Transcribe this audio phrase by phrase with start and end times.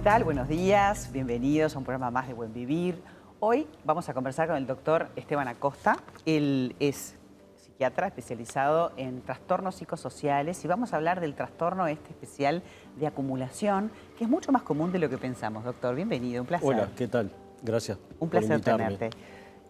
[0.00, 0.24] ¿Qué tal?
[0.24, 3.02] Buenos días, bienvenidos a un programa más de Buen Vivir.
[3.38, 5.98] Hoy vamos a conversar con el doctor Esteban Acosta.
[6.24, 7.16] Él es
[7.56, 12.62] psiquiatra especializado en trastornos psicosociales y vamos a hablar del trastorno este especial
[12.98, 15.64] de acumulación, que es mucho más común de lo que pensamos.
[15.64, 16.66] Doctor, bienvenido, un placer.
[16.66, 17.30] Hola, ¿qué tal?
[17.62, 17.98] Gracias.
[18.20, 19.10] Un placer tenerte.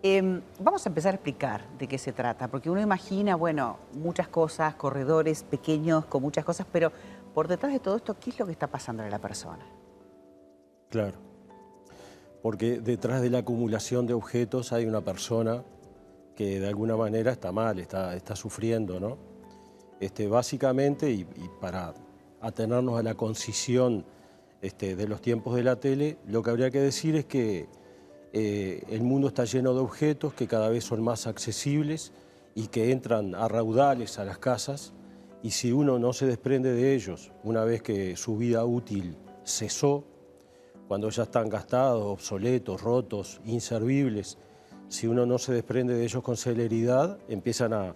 [0.00, 4.28] Em, vamos a empezar a explicar de qué se trata, porque uno imagina, bueno, muchas
[4.28, 6.92] cosas, corredores pequeños con muchas cosas, pero
[7.34, 9.66] por detrás de todo esto, ¿qué es lo que está pasando en la persona?
[10.90, 11.18] Claro,
[12.42, 15.62] porque detrás de la acumulación de objetos hay una persona
[16.34, 19.16] que de alguna manera está mal, está, está sufriendo, ¿no?
[20.00, 21.26] Este, básicamente, y,
[21.60, 21.94] para
[22.40, 24.04] atenernos a la concisión
[24.62, 27.68] este, de los tiempos de la tele, lo que habría que decir es que
[28.32, 32.12] eh, el mundo está lleno de objetos que cada vez son más accesibles
[32.54, 34.92] y que entran a raudales a las casas
[35.42, 40.04] y si uno no se desprende de ellos una vez que su vida útil cesó,
[40.90, 44.36] cuando ya están gastados, obsoletos, rotos, inservibles,
[44.88, 47.94] si uno no se desprende de ellos con celeridad, empiezan a,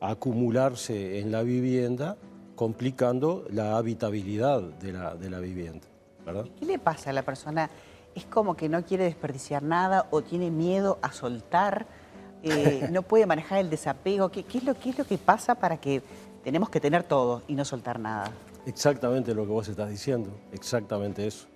[0.00, 2.16] acumularse en la vivienda,
[2.54, 5.88] complicando la habitabilidad de la, de la vivienda.
[6.56, 7.68] ¿Qué le pasa a la persona
[8.14, 11.88] es como que no quiere desperdiciar nada o tiene miedo a soltar,
[12.44, 14.28] eh, no puede manejar el desapego.
[14.28, 16.00] ¿Qué, es lo, ¿Qué es lo que pasa para que
[16.44, 18.30] tenemos que tener todo y no soltar nada?
[18.66, 21.48] Exactamente lo que vos estás diciendo, exactamente eso.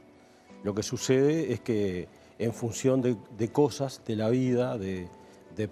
[0.62, 2.08] Lo que sucede es que
[2.38, 5.08] en función de, cosas de la vida, de,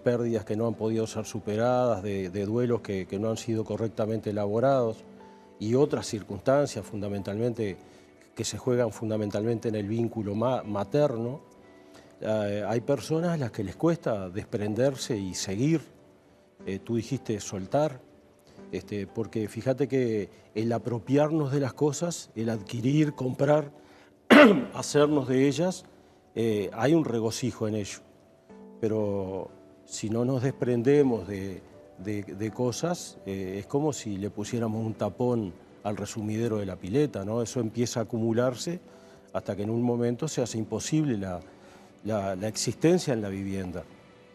[0.03, 4.99] pérdidas que no han podido ser superadas, de, duelos que, no han sido correctamente elaborados
[5.59, 7.77] y otras circunstancias fundamentalmente
[8.35, 11.41] que se juegan fundamentalmente en el vínculo materno,
[12.21, 15.81] eh, hay personas a las que les cuesta desprenderse y seguir.
[16.67, 18.01] Eh, tú dijiste soltar,
[18.73, 23.73] este, porque fíjate que el apropiarnos de las cosas, el adquirir, comprar,
[24.75, 25.85] hacernos de ellas,
[26.35, 27.99] eh, hay un regocijo en ello.
[28.81, 29.51] Pero
[29.85, 31.63] si no nos desprendemos de,
[31.99, 37.43] de cosas, es como si le pusiéramos un tapón al resumidero de la pileta, ¿no?
[37.43, 38.81] Eso empieza a acumularse
[39.33, 41.41] hasta que en un momento se hace imposible la,
[42.05, 43.85] la, existencia en la vivienda.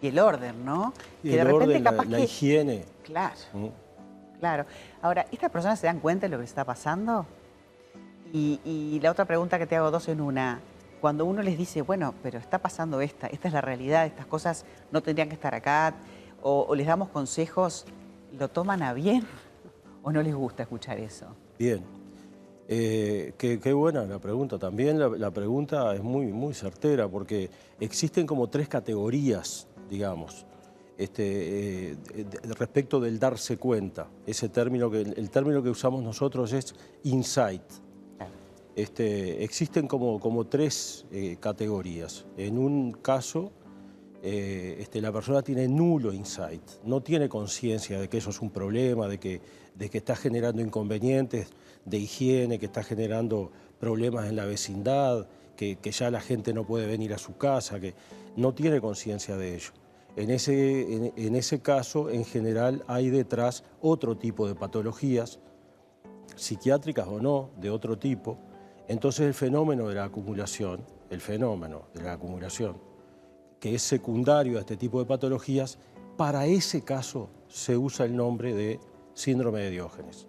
[0.02, 0.94] Y el orden, ¿no?
[1.24, 2.86] Y que el de repente orden, capaz la, higiene.
[3.04, 3.68] Claro, ¿Mm?
[4.40, 4.66] claro.
[5.02, 7.26] Ahora, ¿estas personas se dan cuenta de lo que está pasando?
[8.36, 10.60] Y, la otra pregunta que te hago dos en una,
[11.00, 14.66] cuando uno les dice, bueno, pero está pasando esta, esta es la realidad, estas cosas
[14.92, 15.94] no tendrían que estar acá,
[16.42, 17.86] o, o les damos consejos,
[18.38, 19.26] ¿lo toman a bien?
[20.02, 21.28] ¿O no les gusta escuchar eso?
[21.60, 21.84] Bien.
[22.68, 24.58] Eh, qué, buena la pregunta.
[24.58, 30.46] También la, pregunta es muy, muy certera porque existen como tres categorías, digamos,
[30.98, 31.98] este, eh,
[32.58, 34.08] respecto del darse cuenta.
[34.26, 36.74] Ese término que, el término que usamos nosotros es
[37.04, 37.64] insight.
[38.76, 42.26] Este, existen como, como tres eh, categorías.
[42.38, 43.52] En un caso,
[44.22, 49.10] este, la persona tiene nulo insight, no tiene conciencia de que eso es un problema,
[49.10, 49.42] de que
[49.76, 51.50] de que está generando inconvenientes
[51.86, 56.88] de higiene, que está generando problemas en la vecindad, que, ya la gente no puede
[56.88, 57.94] venir a su casa, que
[58.36, 59.72] no tiene conciencia de ello.
[60.16, 65.40] En ese, en, ese caso, en general, hay detrás otro tipo de patologías,
[66.36, 68.38] psiquiátricas o no, de otro tipo.
[68.88, 72.78] Entonces el fenómeno de la acumulación, el fenómeno de la acumulación,
[73.60, 75.80] que es secundario a este tipo de patologías,
[76.18, 78.80] para ese caso se usa el nombre de
[79.14, 80.28] síndrome de Diógenes.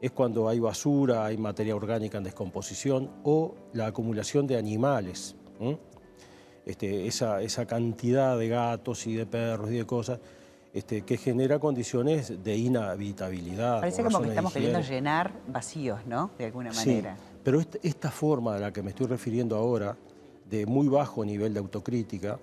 [0.00, 5.36] Es cuando hay basura, hay materia orgánica en descomposición o la acumulación de animales.
[6.64, 10.20] Este, esa, esa, cantidad de gatos y de perros y de cosas
[10.72, 13.80] este, que genera condiciones de inhabitabilidad.
[13.80, 16.30] Parece como que estamos queriendo llenar vacíos, ¿no?
[16.38, 17.16] De alguna manera.
[17.16, 19.96] Sí, pero esta forma a la que me estoy refiriendo ahora,
[20.48, 22.38] de muy bajo nivel de autocrítica,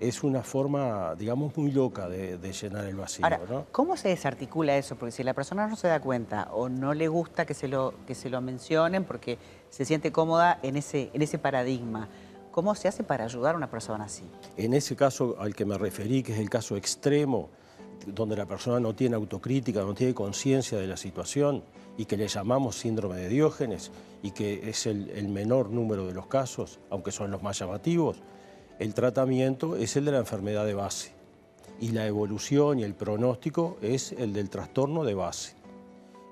[0.00, 3.24] es una forma, digamos, muy loca de, llenar el vacío.
[3.24, 4.96] Ahora, ¿cómo se desarticula eso?
[4.96, 7.94] Porque si la persona no se da cuenta o no le gusta que se lo,
[8.06, 9.38] que se lo mencionen porque
[9.70, 12.08] se siente cómoda en ese, en ese paradigma,
[12.50, 14.24] ¿cómo se hace para ayudar a una persona así?
[14.56, 17.50] En ese caso al que me referí, que es el caso extremo,
[18.06, 21.62] donde la persona no tiene autocrítica, no tiene conciencia de la situación
[21.96, 23.90] y que le llamamos síndrome de Diógenes
[24.22, 28.22] y que es el, menor número de los casos, aunque son los más llamativos,
[28.78, 31.12] el tratamiento es el de la enfermedad de base
[31.80, 35.56] y la evolución y el pronóstico es el del trastorno de base.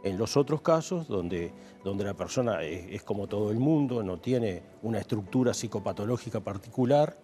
[0.05, 1.53] En los otros casos, donde,
[1.85, 7.17] donde la persona es, como todo el mundo, no tiene una estructura psicopatológica particular,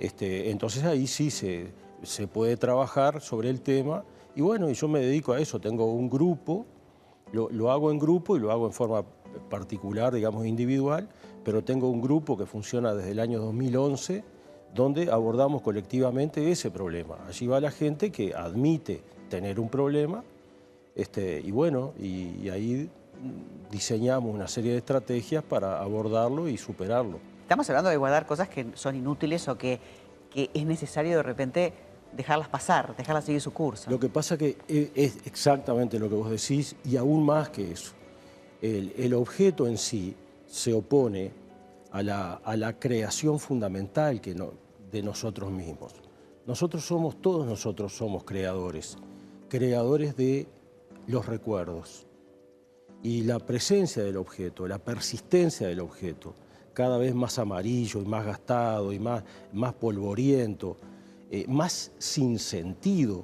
[0.00, 4.04] este, entonces ahí sí se, se puede trabajar sobre el tema.
[4.34, 6.66] Y bueno, yo me dedico a eso, tengo un grupo,
[7.32, 9.04] lo, lo hago en grupo y lo hago en forma
[9.48, 11.08] particular, digamos, individual,
[11.44, 14.24] pero tengo un grupo que funciona desde el año 2011
[14.74, 17.18] donde abordamos colectivamente ese problema.
[17.26, 20.22] Allí va la gente que admite tener un problema
[20.94, 22.90] este, y bueno, y, ahí
[23.70, 27.18] diseñamos una serie de estrategias para abordarlo y superarlo.
[27.42, 29.80] Estamos hablando de guardar cosas que son inútiles o que,
[30.30, 31.72] que es necesario de repente
[32.12, 33.90] dejarlas pasar, dejarlas seguir su curso.
[33.90, 37.92] Lo que pasa que es exactamente lo que vos decís y aún más que eso.
[38.60, 40.14] El, objeto en sí
[40.46, 41.32] se opone
[41.92, 44.52] a la, a la creación fundamental que no,
[44.90, 45.94] de nosotros mismos.
[46.46, 48.98] Nosotros somos, todos nosotros somos creadores,
[49.48, 50.46] creadores de
[51.06, 52.06] los recuerdos.
[53.02, 56.34] Y la presencia del objeto, la persistencia del objeto,
[56.74, 60.76] cada vez más amarillo y más gastado y más, más polvoriento,
[61.32, 63.22] eh, más sin sentido,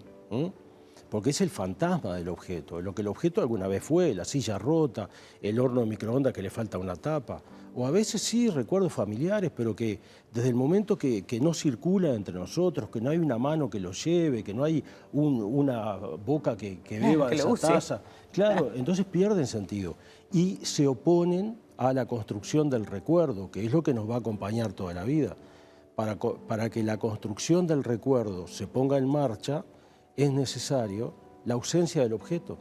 [1.11, 4.59] porque es el fantasma del objeto, lo que el objeto alguna vez fue, la silla
[4.59, 5.09] rota,
[5.43, 7.43] el horno de microondas que le falta una tapa,
[7.75, 9.99] o a veces sí recuerdos familiares, pero que
[10.33, 13.91] desde el momento que, no circula entre nosotros, que no hay una mano que lo
[13.91, 18.03] lleve, que no hay una boca que, que beba de esa taza,
[18.33, 19.97] claro, entonces pierden sentido.
[20.33, 24.19] Y se oponen a la construcción del recuerdo, que es lo que nos va a
[24.19, 25.37] acompañar toda la vida
[25.97, 29.65] para, que la construcción del recuerdo se ponga en marcha,
[30.15, 31.15] es necesario
[31.47, 32.59] la ausencia del objeto.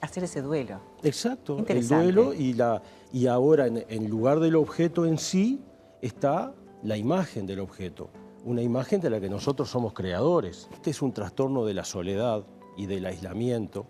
[0.00, 0.80] Hacer ese duelo.
[1.02, 2.80] Exacto, el duelo y, la,
[3.12, 5.60] y ahora en, en, lugar del objeto en sí
[6.00, 6.54] está
[6.84, 8.10] la imagen del objeto,
[8.44, 10.68] una imagen de la que nosotros somos creadores.
[10.72, 12.44] Este es un trastorno de la soledad
[12.76, 13.86] y del aislamiento,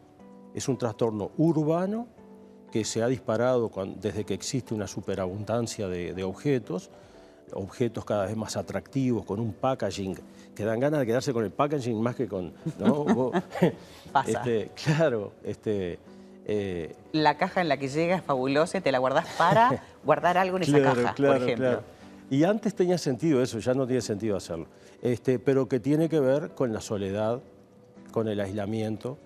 [0.55, 2.09] es un trastorno urbano
[2.73, 3.71] que se ha disparado
[4.01, 6.91] desde que existe una superabundancia de objetos,
[7.55, 10.19] objetos cada vez más atractivos, con un packaging,
[10.55, 12.53] que dan ganas de quedarse con el packaging más que con...
[12.79, 13.33] ¿no?
[14.13, 14.31] Pasa.
[14.31, 15.99] Este, claro, este...
[16.51, 20.39] Eh, la caja en la que llega es fabulosa y te la guardás para guardar
[20.39, 21.83] algo en esa caja, por ejemplo.
[22.31, 24.67] Y antes tenía sentido eso, ya no tiene sentido hacerlo.
[25.03, 27.41] Este, pero que tiene que ver con la soledad,
[28.13, 29.19] con el aislamiento,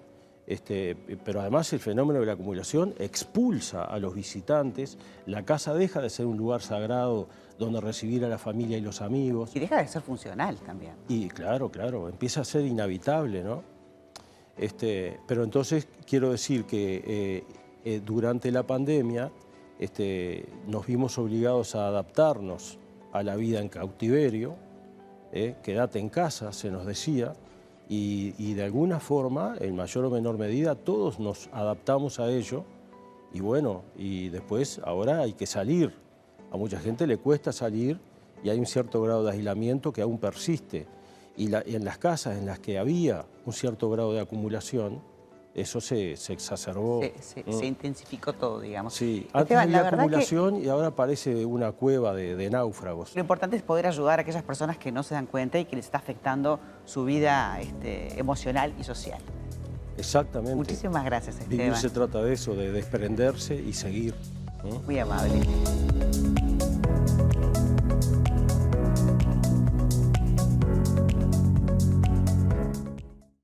[0.52, 0.94] este,
[1.25, 6.10] pero además el fenómeno de la acumulación expulsa a los visitantes, la casa deja de
[6.10, 7.26] ser un lugar sagrado
[7.58, 9.56] donde recibir a la familia y los amigos.
[9.56, 10.93] Y deja de ser funcional también.
[11.08, 13.62] Y claro, claro, empieza a ser inhabitable, ¿no?
[14.58, 17.44] Este, pero entonces quiero decir que eh,
[17.87, 19.32] eh, durante la pandemia
[19.78, 22.78] este, nos vimos obligados a adaptarnos
[23.14, 24.56] a la vida en cautiverio,
[25.32, 25.56] ¿eh?
[25.62, 27.32] quédate en casa, se nos decía,
[27.88, 32.64] y, de alguna forma, en mayor o menor medida, todos nos adaptamos a ello
[33.34, 35.94] y bueno, y después ahora hay que salir.
[36.50, 37.99] A mucha gente le cuesta salir
[38.44, 40.87] y hay un cierto grado de aislamiento que aún persiste.
[41.37, 45.00] Y, en las casas en las que había un cierto grado de acumulación,
[45.54, 47.02] eso se, exacerbó.
[47.20, 48.94] Se, intensificó todo, digamos.
[48.94, 53.14] Sí, antes había acumulación y ahora parece una cueva de, náufragos.
[53.14, 55.76] Lo importante es poder ayudar a aquellas personas que no se dan cuenta y que
[55.76, 59.20] les está afectando su vida este, emocional y social.
[59.99, 60.54] Exactamente.
[60.54, 61.58] Muchísimas gracias, Esteban.
[61.58, 64.14] Vivir se trata de eso, de desprenderse y seguir.
[64.87, 65.43] Muy amable.